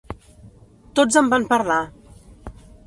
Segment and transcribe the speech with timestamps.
[1.01, 1.81] Tots en van parlar.